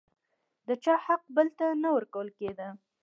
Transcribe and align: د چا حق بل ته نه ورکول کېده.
د 0.67 0.69
چا 0.83 0.95
حق 1.05 1.21
بل 1.35 1.47
ته 1.57 1.65
نه 1.81 1.89
ورکول 1.95 2.27
کېده. 2.37 2.67